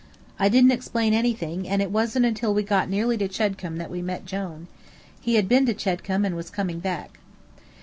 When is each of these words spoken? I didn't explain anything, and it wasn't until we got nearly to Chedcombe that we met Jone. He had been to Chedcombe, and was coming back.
I 0.39 0.49
didn't 0.49 0.71
explain 0.71 1.13
anything, 1.13 1.67
and 1.69 1.79
it 1.79 1.91
wasn't 1.91 2.25
until 2.25 2.55
we 2.55 2.63
got 2.63 2.89
nearly 2.89 3.17
to 3.19 3.27
Chedcombe 3.27 3.77
that 3.77 3.91
we 3.91 4.01
met 4.01 4.25
Jone. 4.25 4.65
He 5.21 5.35
had 5.35 5.47
been 5.47 5.67
to 5.67 5.75
Chedcombe, 5.75 6.25
and 6.25 6.35
was 6.35 6.49
coming 6.49 6.79
back. 6.79 7.19